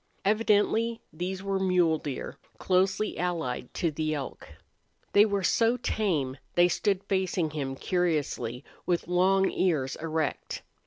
[0.25, 4.49] Evidently these were mule deer, closely allied to the elk.
[5.13, 10.63] They were so tame they stood facing him curiously, with long ears erect.